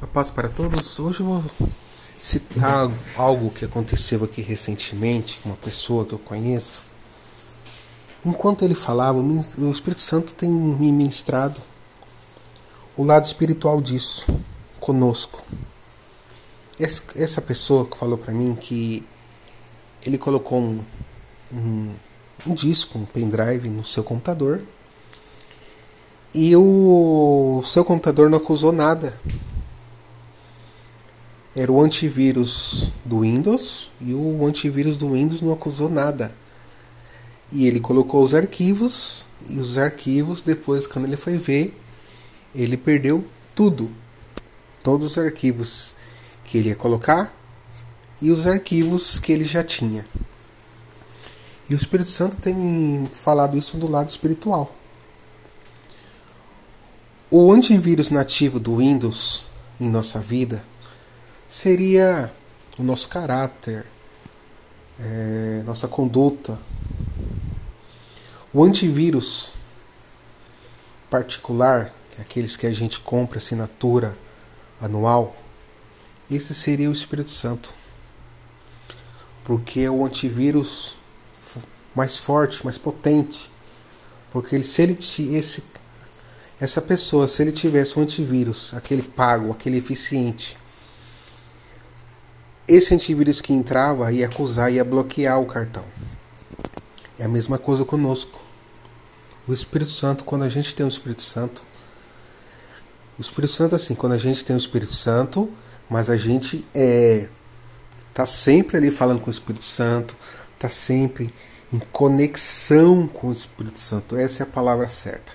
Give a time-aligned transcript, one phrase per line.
[0.00, 0.96] A paz para todos.
[1.00, 1.44] Hoje eu vou
[2.16, 6.82] citar algo que aconteceu aqui recentemente com uma pessoa que eu conheço.
[8.24, 11.60] Enquanto ele falava, o Espírito Santo tem me ministrado
[12.96, 14.28] o lado espiritual disso
[14.78, 15.42] conosco.
[16.78, 19.04] Essa pessoa que falou para mim que
[20.06, 20.80] ele colocou um,
[21.52, 21.92] um,
[22.46, 24.62] um disco, um pendrive no seu computador
[26.32, 29.18] e o seu computador não acusou nada
[31.58, 36.32] era o antivírus do Windows e o antivírus do Windows não acusou nada.
[37.50, 41.76] E ele colocou os arquivos e os arquivos depois quando ele foi ver,
[42.54, 43.24] ele perdeu
[43.56, 43.90] tudo.
[44.84, 45.96] Todos os arquivos
[46.44, 47.34] que ele ia colocar
[48.22, 50.04] e os arquivos que ele já tinha.
[51.68, 54.72] E o Espírito Santo tem falado isso do lado espiritual.
[57.28, 59.48] O antivírus nativo do Windows
[59.80, 60.62] em nossa vida
[61.48, 62.30] seria
[62.78, 63.86] o nosso caráter,
[65.00, 66.58] é, nossa conduta.
[68.52, 69.52] O antivírus
[71.08, 74.16] particular, aqueles que a gente compra assinatura
[74.80, 75.36] anual,
[76.30, 77.74] esse seria o Espírito Santo.
[79.42, 80.96] Porque é o antivírus
[81.94, 83.50] mais forte, mais potente.
[84.30, 84.98] Porque ele, se ele
[85.34, 85.64] esse
[86.60, 90.56] essa pessoa, se ele tivesse um antivírus, aquele pago, aquele eficiente,
[92.68, 95.84] esse antivírus que entrava ia acusar, ia bloquear o cartão.
[97.18, 98.38] É a mesma coisa conosco.
[99.46, 101.62] O Espírito Santo, quando a gente tem o Espírito Santo,
[103.18, 105.50] o Espírito Santo assim, quando a gente tem o Espírito Santo,
[105.88, 107.28] mas a gente é
[108.12, 110.16] tá sempre ali falando com o Espírito Santo,
[110.58, 111.32] tá sempre
[111.72, 114.16] em conexão com o Espírito Santo.
[114.16, 115.32] Essa é a palavra certa.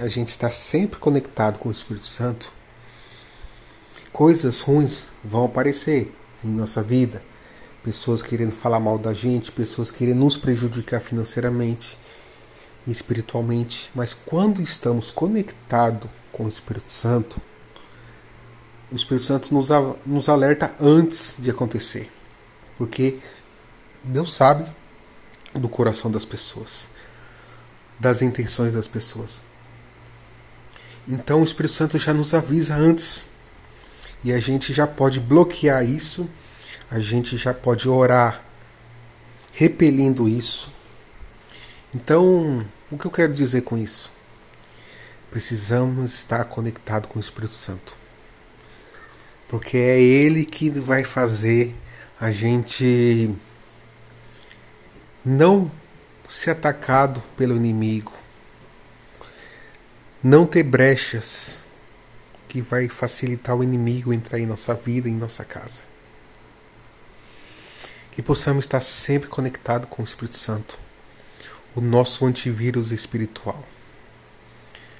[0.00, 2.52] A gente está sempre conectado com o Espírito Santo.
[4.12, 7.22] Coisas ruins vão aparecer, em nossa vida,
[7.82, 11.98] pessoas querendo falar mal da gente, pessoas querendo nos prejudicar financeiramente
[12.86, 17.40] e espiritualmente, mas quando estamos conectados com o Espírito Santo,
[18.92, 19.68] o Espírito Santo nos,
[20.04, 22.10] nos alerta antes de acontecer,
[22.76, 23.18] porque
[24.02, 24.70] Deus sabe
[25.54, 26.88] do coração das pessoas,
[27.98, 29.42] das intenções das pessoas.
[31.06, 33.33] Então o Espírito Santo já nos avisa antes
[34.24, 36.28] e a gente já pode bloquear isso,
[36.90, 38.42] a gente já pode orar
[39.52, 40.72] repelindo isso.
[41.94, 44.10] Então, o que eu quero dizer com isso?
[45.30, 47.94] Precisamos estar conectado com o Espírito Santo.
[49.46, 51.76] Porque é ele que vai fazer
[52.18, 53.30] a gente
[55.24, 55.70] não
[56.26, 58.12] ser atacado pelo inimigo,
[60.22, 61.63] não ter brechas
[62.54, 65.80] que vai facilitar o inimigo entrar em nossa vida, em nossa casa.
[68.12, 70.78] Que possamos estar sempre conectados com o Espírito Santo,
[71.74, 73.60] o nosso antivírus espiritual.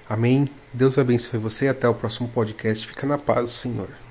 [0.09, 0.51] Amém.
[0.73, 1.69] Deus abençoe você.
[1.69, 2.89] Até o próximo podcast.
[2.89, 4.04] Fica na paz Senhor.